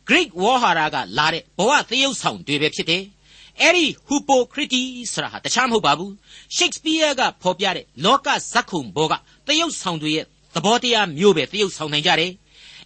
[0.09, 3.03] Greek ဝေါ်ဟာရကလာတဲ့ဘဝသရုပ်ဆောင်တွေပဲဖြစ်တယ်။
[3.63, 6.13] အဲ့ဒီ Hippocrates ဆိုတာဟာတခြားမဟုတ်ပါဘူး
[6.57, 9.13] Shakespeare ကဖော်ပြတဲ့လောကဇက်ခုံဘောက
[9.47, 12.33] တရုပ်ဆောင်တွေရဲ့သဘောတရားမျိုးပဲတရုပ်ဆောင်နိုင်ကြတယ်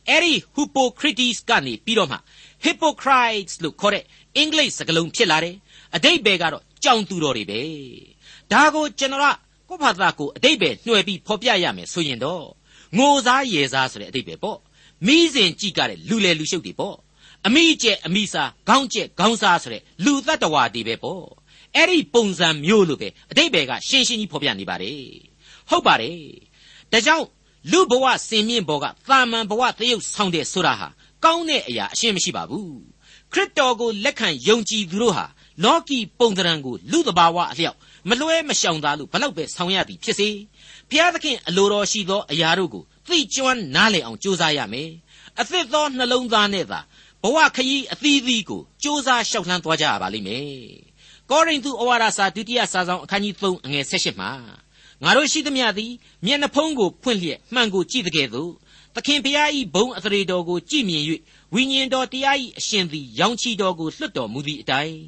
[0.08, 2.18] အဲ့ဒီ Hippocrates ကနေပြီးတော့မှ
[2.64, 4.04] Hippocrates လို့ခေါ်တဲ့
[4.36, 5.56] အင်္ဂလိပ်စကားလုံးဖြစ်လာတယ်
[5.94, 7.60] အတိတ်ဘယ်ကတော့ကြောင်သူတော်တွေပဲ
[8.52, 9.26] ဒါကိုကျွန်တော်က
[9.68, 12.44] ကိုယ့်ဘာသာကိုအတိတ်ပဲနှွယ်ပြီးဖော်ပြရမယ်ဆိုရင်တော့
[12.98, 14.58] ငိုစားရေစားဆိုတဲ့အတိတ်ပဲပေါ့
[15.06, 16.96] မိစဉ်ကြည့်ကြတဲ့လူလေလူရှုပ်တွေပေါ့
[17.46, 21.24] အမိကျက်အမိစားခေါင်းကျက်ခေါင်းစားဆိုတဲ့လူတ attva တွေပဲပေါ့
[21.76, 25.02] အဲ့ဒီပုံစံမျိုးလိုပဲအတိတ်ဘယ်ကရှင်းရှင်းကြီးဖော်ပြနေပါတယ်
[25.70, 26.18] ဟုတ်ပါတယ်
[26.92, 27.26] ဒါကြောင့်
[27.70, 30.88] လူဘဝစင်မြင့်ဘောကသာမန်ဘဝသရုပ်ဆောင်တဲ့ဆိုတာဟာ
[31.24, 32.76] ကောင်းတဲ့အရာအရှင်းမရှိပါဘူး
[33.32, 35.26] ခရစ်တော်ကိုလက်ခံယုံကြည်သူတို့ဟာ
[35.64, 37.76] လောကီပုံသဏ္ဍာန်ကိုလူတဘာဝအလျောက်
[38.08, 40.28] မလွဲမရှောင်သာလို့ဘလောက်ပဲဆောင်ရသည်ဖြစ်စေ
[40.90, 44.90] ဘုရားသခင်အလိုတော်ရှိသောအရာတို့ကိုသိကျွမ်းနားလည်အောင်ကြိုးစားရမယ်
[45.40, 46.80] အသစ်သောနှလုံးသားနဲ့သာ
[47.22, 50.50] ဘဝခရီးအသီးသီးကိုစ조사လျှောက်လှမ်းသွားကြရပါလိမ့်မယ်။
[51.30, 54.30] ကောရိန္သုဩဝါဒစာဒုတိယစာဆောင်အခန်းကြီး3အငယ်16မှာ
[55.04, 55.92] ငါတို့ရှိသမျှသည်
[56.26, 58.52] မျက်နှဖုံးကိုဖွင့်လျက်မှန်ကိုကြည့်တဲ့ကဲ့သို့
[58.94, 61.02] သခင်ဖျား၏ဘုံအသရေတော်ကိုကြည်မြင်၍
[61.54, 64.98] ဝိညာဉ်တော်တရား၏အရှင်သည်ရောင်ချီတော်ကိုလွတ်တော်မူသည့်အတိုင်း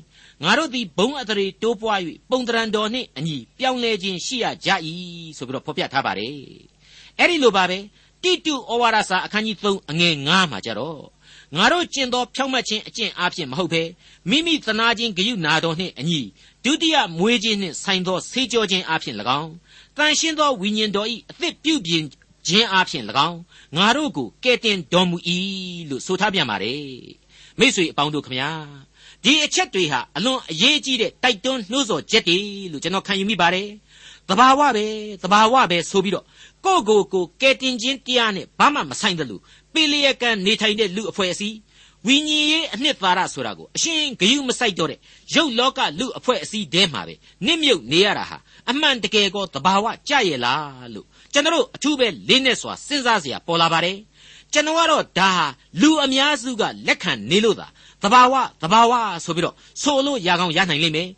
[0.43, 2.01] ငါတို့သည်ဘုံအသရေတိုးပွား၍
[2.31, 4.71] ပုံတရံတော်နှင့်အညီပြောင်းလဲခြင်းရှိရကြ၏
[5.37, 6.37] ဆိုပြီးတော့ဖော်ပြထားပါတယ်။
[7.19, 7.79] အဲ့ဒီလိုပါပဲ
[8.23, 11.14] တိတုဩဝါဒစာအခန်းကြီး3အငယ်9မှာကြတော့
[11.57, 13.83] ငါတို့ကျင့်သောဖြောင့်မတ်ခြင်းအကျင့်အားဖြင့်မဟုတ်ဘဲ
[14.31, 16.21] မိမိသနာခြင်းဂရုနာတော်နှင့်အညီ
[16.65, 19.53] ဒုတိယမွေးခြင်းနှင့်ဆိုင်သောဆေးကြောခြင်းအားဖြင့်၎င်း
[19.97, 22.05] တန်ရှင်းသောဝိညာဉ်တော်၏အသစ်ပြုပြင်
[22.47, 23.39] ခြင်းအားဖြင့်၎င်း
[23.77, 25.17] ငါတို့ကိုကယ်တင်တော်မူ၏
[25.91, 26.83] လို့ဆိုထားပြန်ပါတယ်
[27.59, 28.51] မိတ်ဆွေအပေါင်းတို့ခမညာ
[29.25, 32.39] ဒီအချက်တွေဟာအလွန်အရေးကြီးတဲ့တိုက်တွန်းနှိုးဆော်ချက်တွေ
[32.73, 33.69] လို့ကျွန်တော်ခံယူမိပါတယ်
[34.29, 34.87] တဘာဝပဲ
[35.23, 36.27] တဘာဝပဲဆိုပြီးတော့
[36.65, 39.43] ကိုကိုကိုကဲတင်ခြင်းတရားနဲ့ဘာမှမဆိုင်တယ်လို့
[39.74, 41.58] ပေလျက်ကန်နေထိုင်တဲ့လူအဖွဲ့အစည်း
[42.06, 45.00] ဝ ဝိညာဉ်ရေးအနှစ်သာရဆိုတာကိုအရှင်ဂယုမဆိုင်တော့တဲ့
[45.36, 48.38] ရုပ်လောကလူအဖွဲ့အစည်းတဲမှာပဲနစ်မြုပ်နေရတာဟာ
[48.70, 53.98] အမှန်တကယ်ကောသဘာဝကြရဲ့လားလို့ကျွန်တော်အထူးပဲလေးနဲ့စွာစဉ်းစားเสียပေါ်လာပါတယ်
[54.54, 55.46] ကျွန်တော်ကတော့ဒါဟာ
[55.82, 57.68] လူအများစုကလက်ခံနေလို့သာ
[58.04, 58.94] သဘာဝသဘာဝ
[59.26, 61.10] ဆိုပြီးတော့ဆိုလို့ရကောင်းရနိုင်လိမ့်မယ်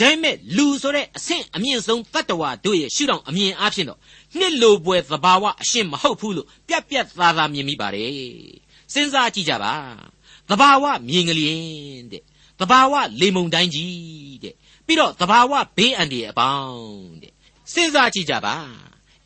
[0.00, 3.98] ဒါပေမဲ့လူဆိုတဲ့အဆင့်အမြင့်ဆုံးတတ္တဝါတို့ရဲ့ရှုထောင့်အမြင်အားဖြင့်တော့
[4.39, 8.13] နှစ်လိုပွဲသဘာဝအရှင်းမဟုတ်ဘူးလို့ပြက်ပြက်သားသားမြင်မိပါတယ်
[8.93, 9.73] စဉ်းစားကြည့်ကြပါ
[10.49, 12.23] သဘာဝမြင်ကလေးတဲ့
[12.59, 17.33] သဘာဝလေမုန်တိုင်းကြီးတဲ့ပြီးတော့သဘာဝဘေးအန္တရာယ်အပေါင်းတဲ့
[17.73, 18.55] စဉ်းစားကြည့်ကြပါ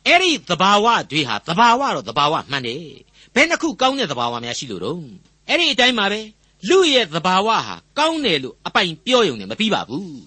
[0.06, 2.84] အဲ့ဒီသဘာဝတွေဟာသဘာဝတော့သဘာဝမှန်တယ်
[3.34, 5.02] ဘယ်နှခုကောင်းတဲ့သဘာဝများရှိလို့တော့
[5.48, 6.20] အဲ့ဒီအတိုင်းပါပဲ
[6.68, 10.22] လူရဲ့သဘာဝဟာကောင်းတယ်လို့အပိုင်ပြောရုံနဲ့မပြီးပါဘူး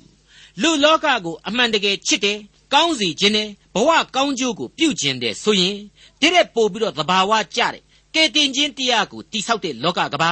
[0.61, 2.39] လူလောကကိုအမှန်တကယ်ချစ်တယ်
[2.73, 5.77] ကောင်းစီခြင်းနဲ့ဘဝကောင်းကျိုးကိုပြုကျင်တယ်ဆိုရင်
[6.21, 7.81] တရက်ပို့ပြီးတော့သဘာဝကြတယ်
[8.15, 10.31] ကဲတင်ခြင်းတရားကိုတိဆောက်တဲ့လောကကဘာ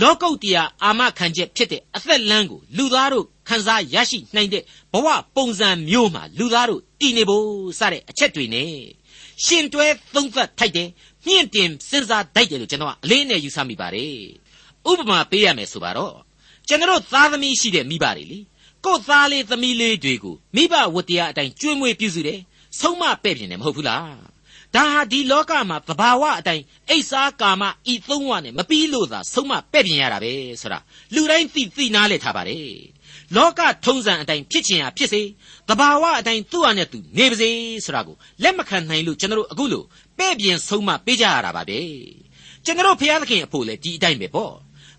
[0.00, 7.46] လောကုတ်တရားအာမခံချက်ဖြစ်တဲ့အသက်လမ်းကိုလူသားတို့ခံစားရရှိနိုင်တဲ့ဘဝပုံစံမျိုးမှာလူသားတို့တည်နေဖို့
[7.78, 8.72] စတဲ့အချက်တွေနဲ့
[9.44, 10.88] ရှင်တွဲသုံးသပ်ထိုက်တယ်
[11.26, 14.16] မြင့်တင်စဉ်းစားတိုက်တယ်လို့ကျွန်တော်ကအလေးနဲ့ယူဆမိပါတယ်
[14.90, 16.16] ဥပမာပေးရမယ်ဆိုပါတော့
[16.68, 18.38] ကျွန်တော်သားသမီးရှိတဲ့မိဘတွေလေ
[18.84, 22.40] ကို့သားလေးသမီးလေးတွေကိုမိဘဝတ္တရားအတိုင်းကျွေးမွေးပြုစုတယ်
[22.80, 24.32] ဆုံးမပဲ့ပြင်တယ်မဟုတ်ဘူးလား
[24.74, 30.78] ဒါဟာဒီလောကမှာသဘာဝအတိုင်းအိဆာကာမဤသုံးဝနဲ့မပြီးလို့သာဆုံးမပဲ့ပြင်ရတာပဲဆိုတာ
[31.14, 32.70] လူတိုင်းသိသိနားလည်ထားပါတယ်
[33.36, 35.22] လောကထုံးစံအတိုင်းဖြစ်ချင်ရဖြစ်စေ
[35.68, 37.50] သဘာဝအတိုင်းသူ့ဟာနဲ့သူနေပါစေ
[37.84, 39.86] ဆိုတာကိုလက်မခံနိုင်လို့ကျွန်တော်တို့အခုလို့
[40.18, 41.80] ပဲ့ပြင်ဆုံးမပေးကြရတာပါပဲ
[42.64, 44.54] ကျွန်တော်ဘုရားသခင်အဖို့လည်းဒီအတိုင်းပဲပေါ့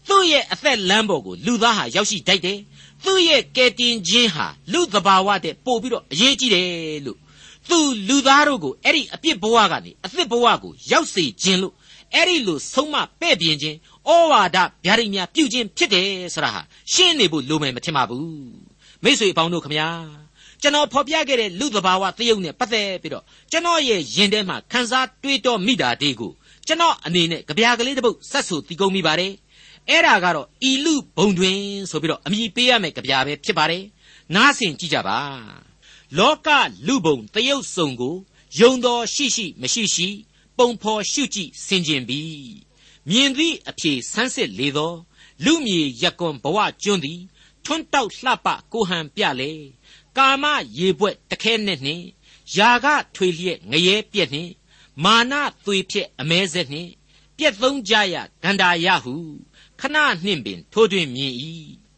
[0.07, 2.59] သူ့ရဲ့အသက်လမ်းပေါ်ကိုလူသားဟာရောက်ရှိတတ်တယ်
[3.03, 7.17] သူ့ရဲ့ကယ်တင်ခြင်းဟာလူသဘာဝတဲ့ပို့ပြီးတော့အရေးကြီးတယ်လို့
[7.69, 11.73] သူလူသားတို့ကိုအဲ့ဒီအပြစ်ဘဝကနေအသစ်ဘဝကိုရောက်စေခြင်းလို့
[12.13, 13.77] အဲ့ဒီလိုဆုံးမပဲ့ပြင်ခြင်း
[14.09, 16.61] ဩဝါဒဗျာဒိတ်များပြုခြင်းဖြစ်တယ်ဆိုတာဟာ
[16.93, 18.27] ရှင်းနေဖို့လိုမယ်မထင်ပါဘူး
[19.03, 19.87] မိတ်ဆွေအပေါင်းတို့ခမညာ
[20.61, 26.31] ကျွန်တော်ဖော်ပြခဲ့တဲ့လူသဘာဝသရုပ်နဲ့ပတ်သက်ပြီးတော့ကျွန်တော်ရဲ့ယင်ထဲမှာခန်းစားတွေးတောမိတာဒီကို
[26.67, 29.31] ကျွန်တော်အနေနဲ့ကြပြာကလေးတစ်ပုဒ်ဆက်ဆူတီးကုန်မိပါတယ်
[29.89, 33.83] အဲ့ဒါကတော့ဤလူဘုံတွင်ဆိုပြီးတော့အမည်ပေးရမယ်ကြပြပဲဖြစ်ပါတယ်
[34.35, 35.19] နားဆင်ကြည့်ကြပါ
[36.17, 36.49] လောက
[36.87, 38.15] လူဘုံတရုတ်စုံကို
[38.59, 40.09] ယုံတော်ရှိရှိမရှိရှိ
[40.57, 42.53] ပုံဖော်ရှုကြည့်ဆင်ခြင်ပြီး
[43.09, 44.93] မြင်သည့်အဖြေဆန်းစစ်လေသော
[45.43, 47.21] လူမြေရက်ကွန်ဘဝကျွန်းသည်
[47.65, 49.51] ထွန်းတောက်လှပကိုဟန်ပြလေ
[50.17, 50.45] ကာမ
[50.77, 52.05] ရေပွက်တခဲနဲ့နှင့်
[52.57, 54.53] ယာကထွေလျက်ငရဲပြက်နှင့်
[55.03, 55.33] မာန
[55.65, 56.91] သွေဖြစ်အမဲဆက်နှင့်
[57.37, 59.15] ပြက်သုံးကြရဂန္ဓာယဟု
[59.83, 61.33] ခဏနှင့်ပင်ထိုးတွင်မြင်၏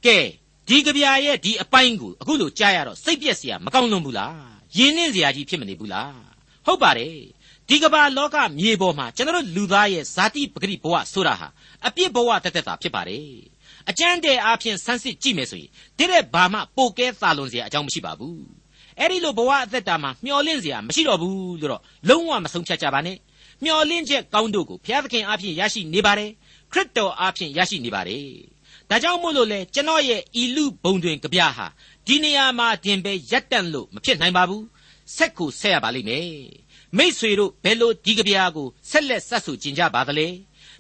[0.05, 0.19] ကဲ
[0.67, 4.35] ဒီကြပြာရဲ့ဒီအပိုင်းကိုအခုလိုကြားရတော့စိတ်ပြက်စရာမကောင်းလွန်းဘူးလား
[4.77, 6.13] ရင်းနှင်းစရာကြီးဖြစ်မနေဘူးလား
[6.65, 7.17] ဟုတ်ပါတယ်
[7.69, 11.47] ဒီကမ္ဘာလောကမြေပေါ်မှာကျွန်တော်လူသားရဲ့ဇာတိပဂတိဘဝဆိုတာဟာ
[11.87, 13.29] အပြစ်ဘဝတက်တက်တာဖြစ်ပါတယ်
[13.89, 18.43] အကျမ်းတဲ့အားဖြင့်ဆန်းစစ်ကြည့်မယ်ဆိုရင်တိရက်ဘာမှပိုကဲသာလွန်စရာအကြောင်းမရှိပါဘူး
[18.99, 23.17] အဲ့ဒီလိုဘဝအသက်တာမှာမျောလင့်စရာမရှိတော့ဘူးလို့တော့လုံးဝမဆုံးဖြတ်ကြပါနဲ့
[23.63, 26.31] မျောလင့်ချက်ကောင်းတို့ကိုဘုရားသခင်အားဖြင့်ရရှိနေပါတယ်
[26.75, 28.29] ခရစ်တော်အားဖြင့်ရရှိနေပါတယ်
[28.89, 31.67] ဒါကြောင့်မို့လို့လေကျွန်တော်ရဲ့ဤလူဘုံတွင်ကြပြဟာ
[32.07, 34.65] ဒီနေရာမှာတင်ပဲရက်တန့်လို့မဖြစ်နိုင်ပါဘူး
[35.15, 36.29] ဆက်ကိုဆက်ရပါလိမ့်မယ်
[36.97, 40.27] မိษွေတို့ဘယ်လိုဒီကြပြကိုဆက်လက်ဆက်ဆူကျင်ကြပါသလဲ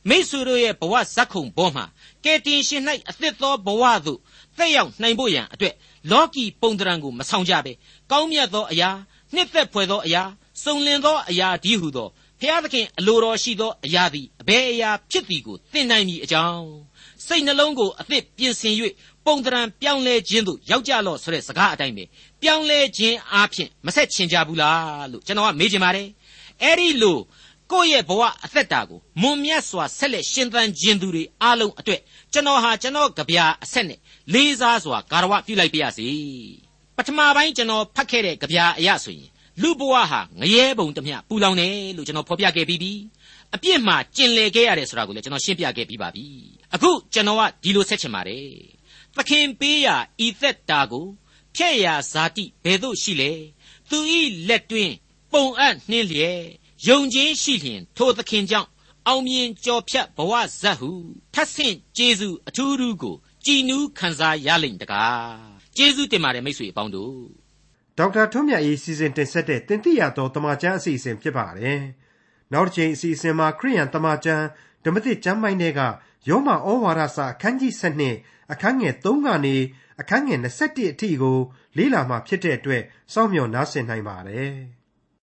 [0.09, 1.85] မိษွေတို့ရဲ့ဘဝဇက်ခုံဘောမှာ
[2.23, 4.19] ကယ်တင်ရှင်၌အသစ်သောဘဝသို့
[4.57, 5.75] သက်ရောက်နိုင်ဖို့ရန်အတွက်
[6.11, 7.71] လောကီပုံတရံကိုမဆောင်ကြပဲ
[8.11, 8.89] ကောင်းမြတ်သောအရာ
[9.33, 10.23] နှစ်သက်ဖွယ်သောအရာ
[10.63, 12.09] စုံလင်သောအရာဒီဟုသော
[12.41, 16.67] ဖျားသခင်အလိုတော်ရှိသောအရာသည်အဘယ်အရာဖြစ်သည်ကိုသိနိုင်မည်အကြောင်း
[17.25, 18.73] စိတ်နှလုံးကိုအသစ်ပြင်ဆင်၍
[19.25, 22.03] ပုံတရံပြောင်းလဲခြင်းသို့ရောက်ကြလော့ဆိုတဲ့စကားအတိုင်းပဲ
[22.41, 26.07] ပြောင်းလဲခြင်းအားဖြင့်မဆက်ချင်ကြဘူးလားလို့ကျွန်တော်ကမေးချင်ပါတယ်
[26.61, 27.17] အဲ့ဒီလို
[27.71, 32.01] ကိုယ့်ရဲ့ဘဝအသက်တာကိုမွန်မြတ်စွာဆက်လက်ရှင်သန်ခြင်းသူတွေအားလုံးအတွက်
[32.33, 33.99] ကျွန်တော်ဟာကျွန်တော်ကြပြအဆက်နဲ့
[34.33, 36.07] လေးစားစွာဂါရဝပြုလိုက်ပါရစေ
[36.97, 39.29] ပထမပိုင်းကျွန်တော်ဖတ်ခဲ့တဲ့ကြပြအရာဆိုရင်
[39.61, 42.93] လူဘဝဟာငရဲပုံတမျှပူလောင်တယ်လို့ကျွန်တော်ဖော်ပြခဲ့ပြီးပြီ
[43.55, 46.25] အပြစ်မှာကျင်လည်ခဲ့ရတယ်ဆိုတာကိုလည်းကျွန်တော်ရှင်းပြခဲ့ပြီးပါပြီ
[46.73, 48.49] အခုကျွန်တော်ကဒီလိုဆက်ချင်ပါတယ်
[49.15, 51.05] သခင်ပေးရာဤသက်တာကို
[51.55, 53.31] ဖျက်ရာဇာတိဘယ်သို့ရှိလဲ
[53.89, 54.91] သူဤလက်တွင်
[55.31, 56.41] ပုံအပ်နှင်းလျက်
[56.87, 58.69] ယုံခြင်းရှိလျင်ထိုသခင်ကြောင့်
[59.07, 60.91] အောင်မြင်ကြော်ဖြတ်ဘဝဇတ်ဟု
[61.33, 63.15] ထပ်ဆင့်ကျေးဇူးအထူးထူးကို
[63.45, 65.35] ကြည်နူးခံစားရလိမ့်တကား
[65.77, 67.44] ကျေးဇူးတင်ပါတယ်မိတ်ဆွေအပေါင်းတို့
[67.97, 71.79] ဒေါက်တာထွန်းမြတ်ရေးစီစဉ်တင်ဆက်တဲ့တင်ပြရသောတမချန်းအစီအစဉ်ဖြစ်ပါတယ်
[72.53, 74.45] နောက်တစ်ချိန်အစီအစဉ်မှာခရိယန်တမချန်း
[74.85, 75.81] ဓမ္မသစ်ကျမ်းပိုင်းတွေက
[76.29, 77.73] ယောမဩဝါဒစာအခန်းကြီး
[78.13, 79.55] 7အခန်းငယ်3ကနေ
[80.01, 81.37] အခန်းငယ်21အထိကို
[81.77, 84.53] လေ့လာမှဖြစ်တဲ့အတွက်စောင့်မျှော်နားဆင်နိုင်ပါတယ်။